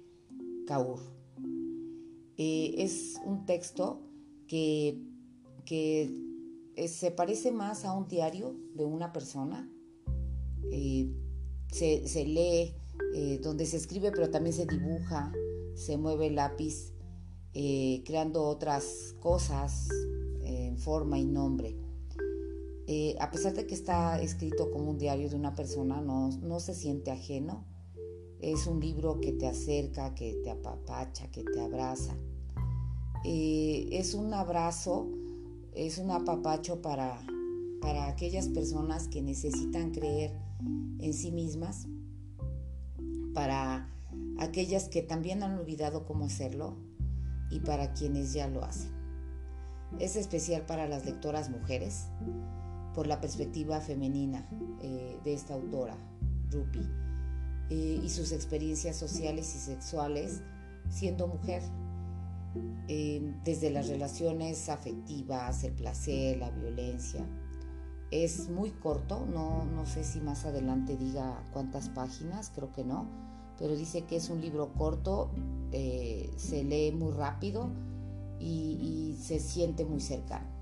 Kaur. 0.67 1.01
Eh, 2.37 2.75
es 2.79 3.21
un 3.25 3.47
texto 3.47 4.03
que, 4.47 5.01
que 5.65 6.11
eh, 6.77 6.89
se 6.89 7.11
parece 7.11 7.53
más 7.53 7.85
a 7.85 7.93
un 7.93 8.09
diario 8.09 8.57
de 8.75 8.85
una 8.85 9.13
persona. 9.13 9.71
se, 11.71 12.07
se, 12.07 12.25
lee, 12.25 12.75
donde 13.43 13.67
se 13.67 13.77
escribe, 13.77 14.11
pero 14.11 14.31
también 14.31 14.55
se 14.55 14.67
dibuja, 14.67 15.33
se 15.75 15.97
mueve 15.97 16.29
el 16.29 16.37
lápiz 16.37 16.95
eh, 17.57 18.03
creando 18.05 18.43
otras 18.43 19.15
cosas, 19.21 19.89
eh, 20.43 20.67
en 20.67 20.77
forma 20.77 21.21
y 21.21 21.25
nombre. 21.25 21.77
Eh, 22.89 23.15
a 23.21 23.31
pesar 23.31 23.55
de 23.55 23.65
que 23.65 23.75
está 23.75 24.21
escrito 24.21 24.73
como 24.73 24.91
un 24.91 24.99
diario 24.99 25.31
de 25.31 25.37
una 25.37 25.55
persona, 25.55 26.01
no, 26.01 26.31
no 26.43 26.59
se 26.59 26.75
siente 26.75 27.13
ajeno. 27.13 27.65
Es 28.45 28.67
un 28.67 28.79
libro 28.79 29.23
que 29.23 29.33
te 29.33 29.47
acerca, 29.47 30.15
que 30.15 30.35
te 30.45 30.51
apapacha, 30.51 31.31
que 31.31 31.45
te 31.45 31.63
abraza. 31.63 32.15
Eh, 33.25 33.89
es 33.91 34.13
un 34.13 34.35
abrazo, 34.35 35.09
es 35.73 35.97
un 35.97 36.11
apapacho 36.11 36.83
para, 36.83 37.25
para 37.81 38.07
aquellas 38.07 38.49
personas 38.49 39.09
que 39.09 39.23
necesitan 39.23 39.93
creer 39.93 40.39
en 40.99 41.15
sí 41.15 41.33
mismas, 41.33 41.87
para 43.33 43.89
aquellas 44.39 44.91
que 44.91 45.01
también 45.01 45.43
han 45.43 45.59
olvidado 45.59 46.05
cómo 46.05 46.27
hacerlo 46.27 46.77
y 47.51 47.61
para 47.61 47.95
quienes 47.95 48.35
ya 48.35 48.47
lo 48.47 48.63
hacen. 48.63 48.91
Es 49.99 50.17
especial 50.17 50.67
para 50.67 50.87
las 50.87 51.07
lectoras 51.07 51.49
mujeres 51.49 52.09
por 52.95 53.07
la 53.07 53.23
perspectiva 53.23 53.81
femenina 53.81 54.47
eh, 54.83 55.19
de 55.25 55.33
esta 55.33 55.55
autora, 55.55 55.97
Rupi, 56.51 56.87
eh, 57.71 58.01
y 58.03 58.09
sus 58.09 58.33
experiencias 58.33 58.97
sociales 58.97 59.55
y 59.55 59.59
sexuales 59.59 60.43
siendo 60.89 61.27
mujer, 61.27 61.63
eh, 62.89 63.35
desde 63.45 63.71
las 63.71 63.89
relaciones 63.89 64.69
afectivas, 64.69 65.65
el 65.65 65.73
placer, 65.73 66.39
la 66.39 66.51
violencia. 66.51 67.27
Es 68.11 68.49
muy 68.49 68.71
corto, 68.71 69.27
no, 69.27 69.65
no 69.65 69.87
sé 69.87 70.05
si 70.05 70.21
más 70.21 70.45
adelante 70.45 70.97
diga 70.97 71.43
cuántas 71.53 71.89
páginas, 71.89 72.53
creo 72.55 72.71
que 72.73 72.85
no, 72.85 73.09
pero 73.59 73.75
dice 73.75 74.05
que 74.05 74.17
es 74.17 74.29
un 74.29 74.41
libro 74.41 74.73
corto, 74.75 75.31
se 75.73 76.63
lee 76.63 76.93
muy 76.93 77.13
rápido 77.13 77.71
y 78.39 79.17
se 79.21 79.41
siente 79.41 79.85
muy 79.85 80.01
cercano 80.01 80.55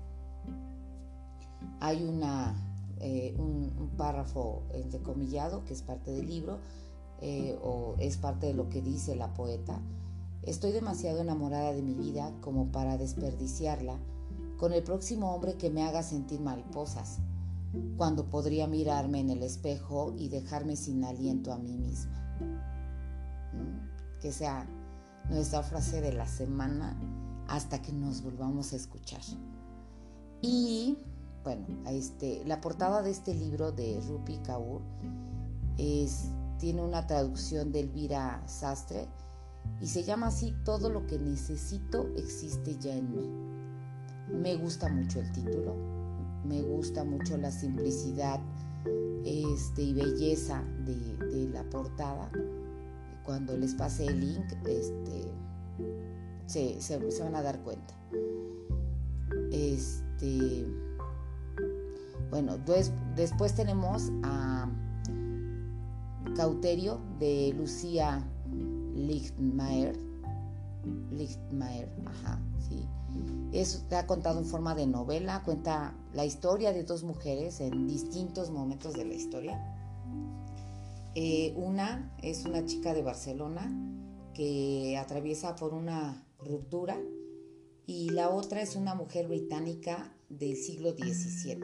hay 1.83 2.01
una, 2.05 2.55
eh, 3.01 3.35
un, 3.37 3.91
párrafo 3.97 4.63
entrecomillado 4.73 5.65
que 5.65 5.73
es 5.73 5.81
parte 5.81 6.11
del 6.11 6.27
libro 6.27 6.59
eh, 7.21 7.57
o 7.61 7.95
es 7.99 8.17
parte 8.17 8.47
de 8.47 8.53
lo 8.53 8.69
que 8.69 8.81
dice 8.81 9.15
la 9.15 9.33
poeta. 9.33 9.79
Estoy 10.43 10.71
demasiado 10.71 11.21
enamorada 11.21 11.71
de 11.73 11.81
mi 11.81 11.93
vida 11.93 12.33
como 12.41 12.71
para 12.71 12.97
desperdiciarla 12.97 13.97
con 14.57 14.73
el 14.73 14.83
próximo 14.83 15.33
hombre 15.33 15.55
que 15.55 15.69
me 15.69 15.83
haga 15.83 16.03
sentir 16.03 16.39
mariposas, 16.39 17.19
cuando 17.97 18.29
podría 18.29 18.67
mirarme 18.67 19.19
en 19.19 19.29
el 19.29 19.43
espejo 19.43 20.13
y 20.17 20.29
dejarme 20.29 20.75
sin 20.75 21.03
aliento 21.03 21.51
a 21.51 21.57
mí 21.57 21.75
misma. 21.75 22.13
¿Mm? 23.53 24.19
Que 24.21 24.31
sea 24.31 24.67
nuestra 25.29 25.63
frase 25.63 26.01
de 26.01 26.13
la 26.13 26.27
semana 26.27 26.97
hasta 27.47 27.81
que 27.81 27.91
nos 27.91 28.21
volvamos 28.21 28.73
a 28.73 28.75
escuchar. 28.75 29.21
Y 30.41 30.97
bueno, 31.43 31.65
este, 31.87 32.43
la 32.45 32.61
portada 32.61 33.01
de 33.01 33.11
este 33.11 33.33
libro 33.33 33.71
de 33.71 33.99
Rupi 34.07 34.37
Kaur 34.37 34.81
es, 35.77 36.29
tiene 36.63 36.81
una 36.81 37.05
traducción 37.05 37.73
de 37.73 37.81
Elvira 37.81 38.41
Sastre 38.47 39.09
y 39.81 39.87
se 39.87 40.03
llama 40.03 40.27
así 40.27 40.55
Todo 40.63 40.89
lo 40.89 41.05
que 41.07 41.19
necesito 41.19 42.07
existe 42.15 42.77
ya 42.79 42.95
en 42.95 43.11
mí. 43.13 43.29
Me 44.33 44.55
gusta 44.55 44.87
mucho 44.87 45.19
el 45.19 45.29
título, 45.33 45.75
me 46.45 46.61
gusta 46.61 47.03
mucho 47.03 47.35
la 47.35 47.51
simplicidad 47.51 48.39
este, 49.25 49.81
y 49.81 49.93
belleza 49.93 50.63
de, 50.85 51.49
la 51.51 51.63
portada. 51.69 52.31
Cuando 53.25 53.57
les 53.57 53.75
pase 53.75 54.05
el 54.05 54.21
link, 54.21 54.45
este, 54.65 55.33
se, 56.45 56.79
se 56.79 57.23
van 57.23 57.35
a 57.35 57.41
dar 57.41 57.61
cuenta. 57.61 57.93
Este 59.51 60.65
bueno, 62.29 62.57
después 63.15 63.53
tenemos 63.53 64.11
a 64.23 64.67
Cauterio 66.35 66.99
de 67.19 67.53
Lucía 67.55 68.27
Lichtmeier. 68.95 69.97
Lichtmeier, 71.11 71.89
ajá, 72.05 72.41
sí. 72.67 72.85
Está 73.51 74.07
contado 74.07 74.39
en 74.39 74.45
forma 74.45 74.73
de 74.73 74.87
novela, 74.87 75.43
cuenta 75.43 75.95
la 76.13 76.25
historia 76.25 76.73
de 76.73 76.83
dos 76.83 77.03
mujeres 77.03 77.59
en 77.59 77.87
distintos 77.87 78.49
momentos 78.49 78.93
de 78.93 79.05
la 79.05 79.13
historia. 79.13 79.61
Eh, 81.15 81.53
una 81.55 82.11
es 82.23 82.45
una 82.45 82.65
chica 82.65 82.95
de 82.95 83.03
Barcelona 83.03 83.71
que 84.33 84.97
atraviesa 84.97 85.55
por 85.55 85.75
una 85.75 86.25
ruptura 86.39 86.97
y 87.85 88.09
la 88.09 88.29
otra 88.29 88.61
es 88.61 88.75
una 88.75 88.95
mujer 88.95 89.27
británica 89.27 90.15
del 90.29 90.55
siglo 90.55 90.93
XVII 90.93 91.59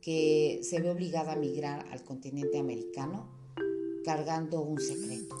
que 0.00 0.60
se 0.62 0.80
ve 0.80 0.90
obligada 0.90 1.32
a 1.32 1.36
migrar 1.36 1.86
al 1.90 2.04
continente 2.04 2.58
americano 2.58 3.33
cargando 4.04 4.60
un 4.60 4.80
secreto. 4.80 5.36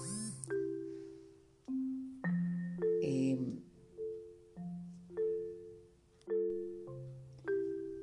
Em, 3.02 3.60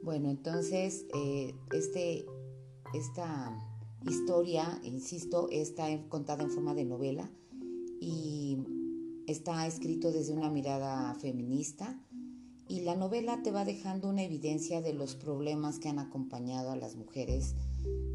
bueno, 0.03 0.29
entonces 0.29 1.05
eh, 1.13 1.55
este, 1.73 2.25
esta 2.93 3.57
historia, 4.07 4.79
insisto, 4.83 5.49
está 5.51 5.85
contada 6.09 6.43
en 6.43 6.51
forma 6.51 6.73
de 6.73 6.85
novela 6.85 7.29
y 7.99 8.57
está 9.27 9.65
escrito 9.67 10.11
desde 10.11 10.33
una 10.33 10.49
mirada 10.49 11.13
feminista 11.15 11.99
y 12.67 12.81
la 12.81 12.95
novela 12.95 13.41
te 13.43 13.51
va 13.51 13.65
dejando 13.65 14.09
una 14.09 14.23
evidencia 14.23 14.81
de 14.81 14.93
los 14.93 15.15
problemas 15.15 15.77
que 15.77 15.89
han 15.89 15.99
acompañado 15.99 16.71
a 16.71 16.75
las 16.75 16.95
mujeres 16.95 17.53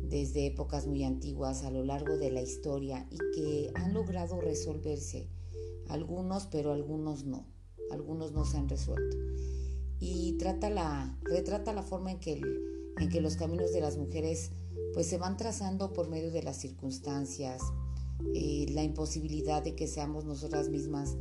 desde 0.02 0.46
épocas 0.46 0.87
muy 0.87 1.05
antiguas 1.05 1.62
a 1.64 1.70
lo 1.70 1.85
largo 1.85 2.16
de 2.16 2.31
la 2.31 2.42
historia 2.42 3.07
y 3.11 3.18
que 3.35 3.70
han 3.74 3.94
logrado 3.94 4.40
resolverse. 4.40 5.29
Algunos, 5.88 6.46
pero 6.46 6.72
algunos 6.72 7.24
no. 7.24 7.46
Algunos 7.90 8.33
no 8.33 8.44
se 8.44 8.57
han 8.57 8.68
resuelto. 8.68 9.16
Y 10.00 10.37
trata 10.38 10.70
la, 10.70 11.18
retrata 11.22 11.72
la 11.72 11.83
forma 11.83 12.11
en 12.11 12.20
que, 12.20 12.40
en 12.98 13.09
que 13.09 13.20
los 13.20 13.37
caminos 13.37 13.72
de 13.72 13.81
las 13.81 13.96
mujeres 13.96 14.50
pues 14.92 15.07
se 15.07 15.18
van 15.18 15.37
trazando 15.37 15.92
por 15.92 16.09
medio 16.09 16.31
de 16.31 16.42
las 16.42 16.57
circunstancias, 16.57 17.62
eh, 18.35 18.66
la 18.70 18.83
imposibilidad 18.83 19.62
de 19.62 19.74
que 19.74 19.87
seamos 19.87 20.24
nosotras 20.24 20.68
mismas 20.68 21.16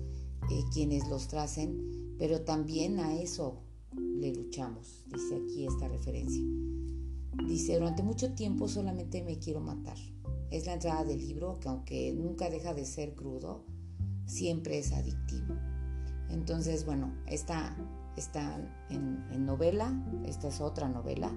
eh, 0.50 0.64
quienes 0.74 1.08
los 1.10 1.28
tracen 1.28 1.96
pero 2.18 2.42
también 2.42 3.00
a 3.00 3.20
eso 3.20 3.62
le 3.94 4.34
luchamos, 4.34 5.04
dice 5.08 5.36
aquí 5.36 5.66
esta 5.66 5.88
referencia. 5.88 6.44
Dice, 7.48 7.76
durante 7.76 8.04
mucho 8.04 8.34
tiempo 8.34 8.68
solamente 8.68 9.24
me 9.24 9.38
quiero 9.38 9.60
matar. 9.60 9.98
Es 10.52 10.66
la 10.66 10.74
entrada 10.74 11.04
del 11.04 11.20
libro 11.20 11.60
que 11.60 11.70
aunque 11.70 12.14
nunca 12.14 12.50
deja 12.50 12.74
de 12.74 12.86
ser 12.86 13.14
crudo, 13.14 13.66
siempre 14.26 14.80
es 14.80 14.92
adictivo. 14.94 15.56
Entonces, 16.30 16.86
bueno, 16.86 17.14
esta 17.28 17.76
está 18.16 18.58
en, 18.90 19.46
novela, 19.46 19.94
esta 20.26 20.48
es 20.48 20.62
otra 20.62 20.88
novela, 20.88 21.32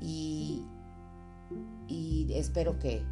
y, 0.00 0.64
espero 2.30 2.78
que, 2.78 3.04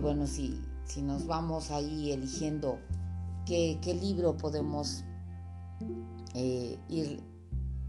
bueno, 0.00 0.26
si, 0.26 0.60
si 0.84 1.02
nos 1.02 1.26
vamos 1.26 1.70
ahí 1.70 2.12
eligiendo 2.12 2.78
qué, 3.46 3.78
qué 3.80 3.94
libro 3.94 4.36
podemos 4.36 5.04
eh, 6.34 6.78
ir 6.88 7.22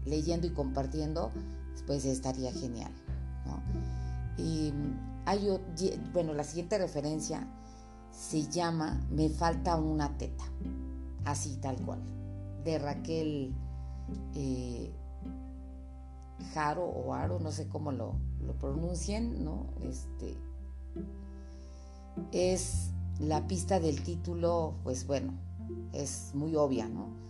leyendo 0.04 0.46
y 0.46 0.50
compartiendo, 0.50 1.32
pues 1.86 2.04
estaría 2.04 2.52
genial. 2.52 2.92
Hay, 5.24 5.48
bueno, 6.12 6.34
la 6.34 6.44
siguiente 6.44 6.78
referencia 6.78 7.46
se 8.12 8.48
llama 8.48 9.00
Me 9.10 9.28
falta 9.28 9.76
una 9.76 10.16
teta, 10.16 10.44
así 11.24 11.56
tal 11.56 11.76
cual, 11.82 12.00
de 12.64 12.78
Raquel 12.78 13.54
eh, 14.34 14.92
Jaro 16.54 16.84
o 16.84 17.14
Aro, 17.14 17.40
no 17.40 17.50
sé 17.50 17.66
cómo 17.68 17.92
lo, 17.92 18.14
lo 18.44 18.52
pronuncien, 18.54 19.44
¿no? 19.44 19.66
Este, 19.82 20.36
es 22.32 22.90
la 23.18 23.46
pista 23.46 23.80
del 23.80 24.02
título, 24.02 24.74
pues 24.84 25.06
bueno, 25.06 25.34
es 25.92 26.30
muy 26.34 26.54
obvia, 26.54 26.88
¿no? 26.88 27.26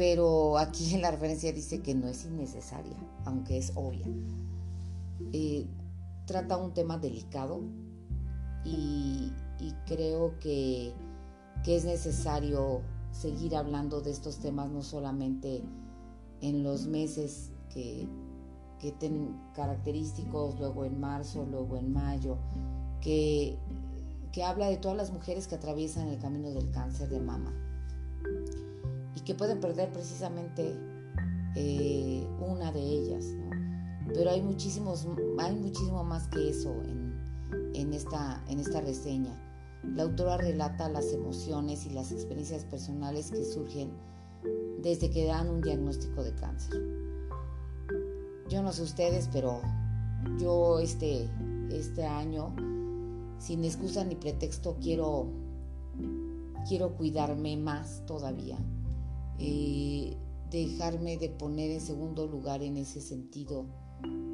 pero 0.00 0.56
aquí 0.56 0.94
en 0.94 1.02
la 1.02 1.10
referencia 1.10 1.52
dice 1.52 1.82
que 1.82 1.94
no 1.94 2.08
es 2.08 2.24
innecesaria, 2.24 2.96
aunque 3.26 3.58
es 3.58 3.72
obvia. 3.74 4.06
Eh, 5.32 5.66
trata 6.26 6.56
un 6.56 6.72
tema 6.74 6.98
delicado 6.98 7.60
y, 8.64 9.32
creo 9.86 10.38
que, 10.38 10.92
es 11.66 11.84
necesario 11.84 12.82
seguir 13.12 13.54
hablando 13.54 14.00
de 14.00 14.10
estos 14.10 14.38
temas 14.38 14.70
no 14.70 14.82
solamente 14.82 15.62
en 16.40 16.62
los 16.62 16.86
meses 16.86 17.52
que, 17.72 18.08
que 18.80 18.92
tienen 18.92 19.36
característicos, 19.54 20.58
luego 20.58 20.84
en 20.84 20.98
marzo, 20.98 21.46
luego 21.48 21.76
en 21.76 21.92
mayo, 21.92 22.38
que, 23.00 23.56
que 24.32 24.42
habla 24.44 24.68
de 24.68 24.76
todas 24.76 24.96
las 24.96 25.12
mujeres 25.12 25.48
que 25.48 25.56
atraviesan 25.56 26.08
el 26.08 26.18
camino 26.18 26.50
del 26.50 26.70
cáncer 26.70 27.08
de 27.08 27.20
mama 27.20 27.52
y 29.14 29.20
que 29.20 29.34
pueden 29.34 29.60
perder 29.60 29.92
precisamente 29.92 30.74
eh, 31.56 32.26
una 32.40 32.72
de 32.72 32.80
ellas, 32.80 33.24
pero 34.14 34.30
hay, 34.30 34.42
muchísimos, 34.42 35.06
hay 35.38 35.54
muchísimo 35.54 36.04
más 36.04 36.28
que 36.28 36.50
eso 36.50 36.74
en, 37.74 37.92
esta, 37.92 38.42
en 38.48 38.58
esta 38.58 38.80
reseña. 38.80 39.38
La 39.84 40.02
autora 40.02 40.36
relata 40.36 40.88
las 40.88 41.12
emociones 41.12 41.86
y 41.86 41.90
las 41.90 42.12
experiencias 42.12 42.64
personales 42.64 43.30
que 43.30 43.44
surgen 43.44 43.90
desde 44.82 45.10
que 45.10 45.26
dan 45.26 45.48
un 45.48 45.60
diagnóstico 45.60 46.22
de 46.22 46.34
cáncer. 46.34 46.82
Yo 48.48 48.62
no 48.62 48.72
sé 48.72 48.82
ustedes, 48.82 49.28
pero 49.32 49.62
yo 50.38 50.80
este, 50.80 51.28
este 51.70 52.04
año, 52.04 52.54
sin 53.38 53.64
excusa 53.64 54.04
ni 54.04 54.16
pretexto, 54.16 54.76
quiero, 54.82 55.28
quiero 56.68 56.96
cuidarme 56.96 57.56
más 57.56 58.04
todavía. 58.06 58.58
Eh, 59.38 60.16
dejarme 60.50 61.16
de 61.16 61.28
poner 61.28 61.70
en 61.70 61.80
segundo 61.80 62.26
lugar 62.26 62.62
en 62.62 62.76
ese 62.76 63.00
sentido 63.00 63.66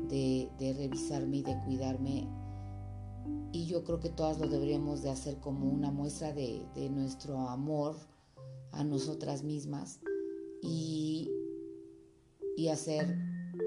de, 0.09 0.75
revisarme 0.77 1.38
y 1.38 1.42
de 1.42 1.59
cuidarme. 1.64 2.29
Y 3.53 3.66
yo 3.66 3.85
creo 3.85 4.01
que 4.01 4.11
todas 4.11 4.38
lo 4.38 4.49
deberíamos 4.49 5.03
de 5.03 5.11
hacer 5.11 5.38
como 5.38 5.69
una 5.69 5.90
muestra 5.90 6.33
de, 6.33 6.62
nuestro 6.90 7.38
amor 7.49 7.97
a 8.73 8.85
nosotras 8.85 9.42
mismas 9.42 10.01
y, 10.62 11.31
y 12.57 12.69
hacer 12.69 13.16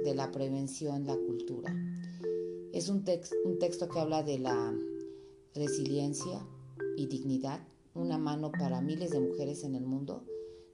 de 0.03 0.15
la 0.15 0.31
prevención 0.31 1.05
la 1.05 1.15
cultura. 1.15 1.73
Es 2.73 2.89
un, 2.89 3.03
un 3.45 3.59
texto 3.59 3.89
que 3.89 3.99
habla 3.99 4.23
de 4.23 4.39
la 4.39 4.73
resiliencia 5.55 6.45
y 6.95 7.07
dignidad, 7.07 7.59
una 7.95 8.17
mano 8.17 8.51
para 8.51 8.81
miles 8.81 9.09
de 9.11 9.19
mujeres 9.19 9.63
en 9.63 9.75
el 9.75 9.85
mundo 9.85 10.23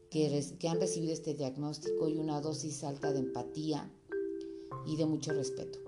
que, 0.09 0.69
han 0.69 0.79
recibido 0.79 1.11
este 1.11 1.33
diagnóstico 1.33 2.07
y 2.07 2.17
una 2.17 2.39
dosis 2.39 2.83
alta 2.85 3.11
de 3.11 3.19
empatía 3.19 3.91
y 4.85 4.97
de 4.97 5.05
mucho 5.05 5.33
respeto. 5.33 5.79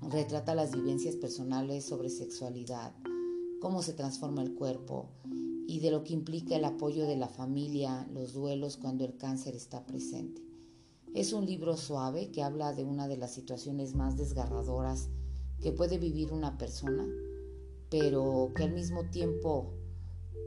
Retrata 0.00 0.54
las 0.54 0.72
vivencias 0.72 1.16
personales 1.16 1.84
sobre 1.84 2.10
sexualidad, 2.10 2.94
cómo 3.60 3.82
se 3.82 3.92
transforma 3.92 4.42
el 4.42 4.54
cuerpo 4.54 5.10
y 5.66 5.80
de 5.80 5.90
lo 5.90 6.04
que 6.04 6.12
implica 6.12 6.56
el 6.56 6.64
apoyo 6.64 7.06
de 7.06 7.16
la 7.16 7.28
familia, 7.28 8.08
los 8.12 8.32
duelos 8.32 8.76
cuando 8.76 9.04
el 9.04 9.16
cáncer 9.16 9.54
está 9.54 9.86
presente. 9.86 10.42
Es 11.14 11.32
un 11.32 11.46
libro 11.46 11.76
suave 11.76 12.30
que 12.30 12.42
habla 12.42 12.72
de 12.72 12.84
una 12.84 13.06
de 13.06 13.16
las 13.16 13.32
situaciones 13.32 13.94
más 13.94 14.16
desgarradoras 14.16 15.08
que 15.60 15.72
puede 15.72 15.98
vivir 15.98 16.32
una 16.32 16.58
persona, 16.58 17.06
pero 17.90 18.52
que 18.56 18.64
al 18.64 18.72
mismo 18.72 19.04
tiempo 19.10 19.72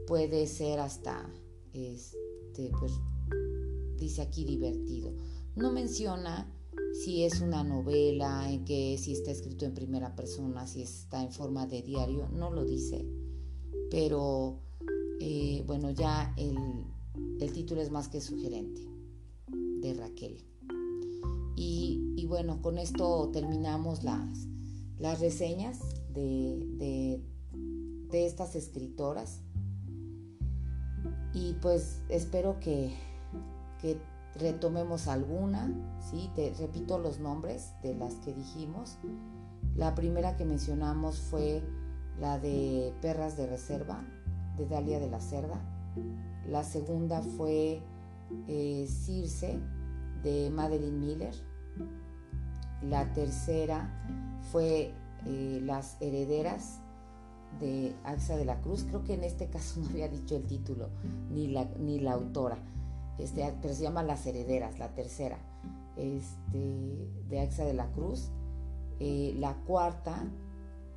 puede 0.06 0.46
ser 0.46 0.80
hasta 0.80 1.30
este, 1.72 2.70
pues 2.78 2.92
dice 3.96 4.22
aquí 4.22 4.44
divertido. 4.44 5.12
No 5.54 5.72
menciona 5.72 6.52
si 6.92 7.24
es 7.24 7.40
una 7.40 7.64
novela, 7.64 8.50
en 8.50 8.64
que 8.64 8.96
si 8.98 9.12
está 9.12 9.30
escrito 9.30 9.64
en 9.64 9.74
primera 9.74 10.14
persona, 10.16 10.66
si 10.66 10.82
está 10.82 11.22
en 11.22 11.30
forma 11.30 11.66
de 11.66 11.82
diario, 11.82 12.28
no 12.30 12.50
lo 12.50 12.64
dice. 12.64 13.06
Pero 13.90 14.60
eh, 15.20 15.62
bueno, 15.66 15.90
ya 15.90 16.34
el, 16.36 17.52
título 17.52 17.80
es 17.80 17.90
más 17.90 18.08
que 18.08 18.20
sugerente 18.20 18.82
de 19.80 19.94
Raquel. 19.94 20.44
Y, 21.58 22.26
bueno, 22.26 22.60
con 22.60 22.76
esto 22.76 23.30
terminamos 23.32 24.02
las, 24.02 24.48
las 24.98 25.20
reseñas 25.20 25.78
de, 26.12 27.22
de 28.10 28.26
estas 28.26 28.56
escritoras 28.56 29.42
y 31.36 31.52
pues 31.60 32.00
espero 32.08 32.58
que, 32.60 32.94
retomemos 34.38 35.08
alguna, 35.08 35.70
¿sí? 36.00 36.30
Te 36.34 36.52
repito 36.58 36.98
los 36.98 37.18
nombres 37.18 37.72
de 37.82 37.94
las 37.94 38.14
que 38.16 38.32
dijimos. 38.32 38.98
La 39.74 39.94
primera 39.94 40.36
que 40.36 40.44
mencionamos 40.44 41.20
fue 41.20 41.62
la 42.18 42.38
de 42.38 42.94
Perras 43.02 43.36
de 43.36 43.46
Reserva, 43.46 44.04
de 44.56 44.66
Dalia 44.66 44.98
de 44.98 45.10
la 45.10 45.20
Cerda. 45.20 45.60
La 46.48 46.64
segunda 46.64 47.22
fue 47.22 47.82
eh, 48.48 48.86
Circe, 48.88 49.58
de 50.22 50.50
Madeline 50.50 50.98
Miller. 50.98 51.34
La 52.82 53.12
tercera 53.12 53.90
fue 54.50 54.92
eh, 55.26 55.60
Las 55.62 55.96
Herederas, 56.00 56.80
de 57.60 57.94
Axa 58.04 58.36
de 58.36 58.44
la 58.44 58.60
Cruz. 58.60 58.84
Creo 58.84 59.04
que 59.04 59.14
en 59.14 59.24
este 59.24 59.48
caso 59.48 59.80
no 59.82 59.88
había 59.88 60.08
dicho 60.08 60.36
el 60.36 60.44
título 60.44 60.88
ni 61.30 61.48
la, 61.48 61.64
ni 61.78 62.00
la 62.00 62.12
autora, 62.12 62.58
este, 63.18 63.54
pero 63.60 63.74
se 63.74 63.82
llama 63.82 64.02
Las 64.02 64.26
Herederas, 64.26 64.78
la 64.78 64.94
tercera, 64.94 65.38
este, 65.96 67.08
de 67.28 67.40
Axa 67.40 67.64
de 67.64 67.74
la 67.74 67.90
Cruz. 67.92 68.30
Eh, 69.00 69.34
la 69.38 69.54
cuarta 69.66 70.24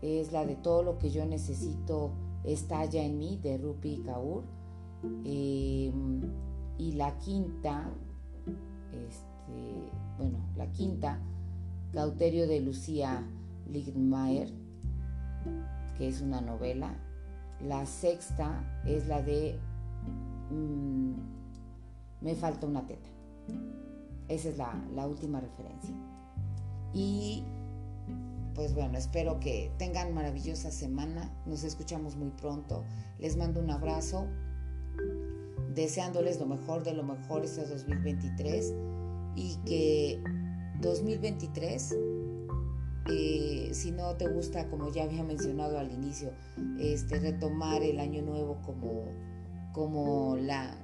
es 0.01 0.32
la 0.32 0.45
de 0.45 0.55
Todo 0.55 0.84
lo 0.84 0.97
que 0.97 1.10
yo 1.10 1.25
necesito 1.25 2.12
estalla 2.43 3.03
en 3.03 3.17
mí, 3.17 3.39
de 3.41 3.58
Rupi 3.58 4.03
Kaur. 4.05 4.43
Eh, 5.25 5.91
y 6.77 6.91
la 6.93 7.17
quinta, 7.17 7.89
este, 8.93 9.91
bueno, 10.17 10.39
la 10.55 10.71
quinta, 10.71 11.19
Cauterio 11.93 12.47
de 12.47 12.60
Lucía 12.62 13.27
Ligmaer 13.67 14.49
que 15.99 16.08
es 16.08 16.21
una 16.21 16.41
novela. 16.41 16.95
La 17.62 17.86
sexta 17.86 18.63
es 18.86 19.08
la 19.08 19.21
de 19.21 19.60
mm, 20.49 21.13
Me 22.21 22.36
falta 22.36 22.67
una 22.67 22.86
teta. 22.86 23.10
Esa 24.27 24.49
es 24.49 24.58
la, 24.58 24.86
la 24.93 25.08
última 25.08 25.39
referencia. 25.39 25.95
Y 26.93 27.43
pues 28.55 28.73
bueno, 28.73 28.97
espero 28.97 29.39
que 29.39 29.71
tengan 29.77 30.13
maravillosa 30.13 30.71
semana. 30.71 31.32
Nos 31.45 31.63
escuchamos 31.63 32.15
muy 32.15 32.29
pronto. 32.32 32.84
Les 33.17 33.38
mando 33.38 33.62
un 33.62 33.71
abrazo. 33.71 34.27
Deseándoles 35.73 36.39
lo 36.39 36.45
mejor 36.45 36.84
de 36.84 36.93
lo 36.93 37.03
mejor 37.03 37.45
este 37.45 37.65
2023 37.65 38.73
y 39.36 39.55
que 39.65 40.21
2023 40.82 41.95
eh, 43.12 43.69
si 43.73 43.91
no 43.91 44.15
te 44.15 44.27
gusta, 44.27 44.67
como 44.69 44.91
ya 44.91 45.03
había 45.03 45.23
mencionado 45.23 45.79
al 45.79 45.91
inicio, 45.91 46.32
este, 46.79 47.19
retomar 47.19 47.82
el 47.82 47.99
año 47.99 48.21
nuevo 48.21 48.62
como, 48.62 49.05
como 49.73 50.36
la, 50.38 50.75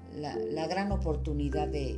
gran 0.68 0.92
oportunidad 0.92 1.68
de, 1.68 1.98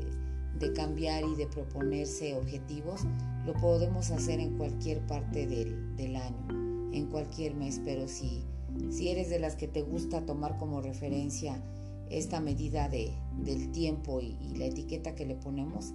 cambiar 0.75 1.23
y 1.23 1.35
de 1.35 1.47
proponerse 1.47 2.35
objetivos, 2.35 3.01
lo 3.45 3.53
podemos 3.53 4.11
hacer 4.11 4.39
en 4.39 4.57
cualquier 4.57 5.05
parte 5.05 5.45
del, 5.45 6.15
año, 6.15 6.91
en 6.93 7.07
cualquier 7.07 7.53
mes, 7.53 7.79
pero 7.83 8.07
si, 8.07 8.43
si 8.89 9.09
eres 9.09 9.29
de 9.29 9.39
las 9.39 9.55
que 9.55 9.67
te 9.67 9.81
gusta 9.81 10.25
tomar 10.25 10.57
como 10.57 10.81
referencia 10.81 11.61
esta 12.09 12.39
medida 12.39 12.89
de, 12.89 13.11
del 13.43 13.71
tiempo 13.71 14.21
y 14.21 14.35
la 14.57 14.65
etiqueta 14.65 15.13
que 15.13 15.25
le 15.25 15.35
ponemos, 15.35 15.93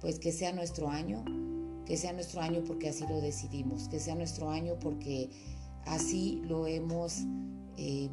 pues 0.00 0.18
que 0.18 0.32
sea 0.32 0.52
nuestro 0.52 0.88
año 0.88 1.24
que 1.88 1.96
sea 1.96 2.12
nuestro 2.12 2.42
año 2.42 2.62
porque 2.66 2.90
así 2.90 3.04
lo 3.08 3.18
decidimos, 3.22 3.88
que 3.88 3.98
sea 3.98 4.14
nuestro 4.14 4.50
año 4.50 4.74
porque 4.78 5.30
así 5.86 6.42
lo 6.44 6.66
hemos 6.66 7.22
eh, 7.78 8.10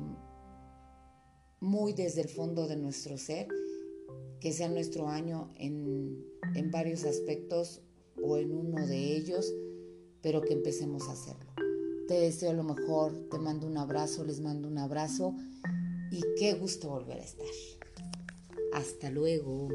muy 1.59 1.93
desde 1.93 2.21
el 2.21 2.29
fondo 2.29 2.67
de 2.67 2.75
nuestro 2.75 3.17
ser, 3.17 3.47
que 4.39 4.53
sea 4.53 4.69
nuestro 4.69 5.07
año 5.07 5.51
en, 5.55 6.23
en 6.55 6.71
varios 6.71 7.03
aspectos 7.05 7.81
o 8.21 8.37
en 8.37 8.51
uno 8.51 8.85
de 8.85 9.15
ellos, 9.15 9.53
pero 10.21 10.41
que 10.41 10.53
empecemos 10.53 11.07
a 11.07 11.13
hacerlo. 11.13 11.51
Te 12.07 12.19
deseo 12.19 12.53
lo 12.53 12.63
mejor, 12.63 13.29
te 13.29 13.39
mando 13.39 13.67
un 13.67 13.77
abrazo, 13.77 14.23
les 14.23 14.39
mando 14.39 14.67
un 14.67 14.77
abrazo 14.77 15.35
y 16.11 16.21
qué 16.37 16.53
gusto 16.53 16.89
volver 16.89 17.19
a 17.19 17.23
estar. 17.23 17.47
Hasta 18.73 19.09
luego. 19.09 19.69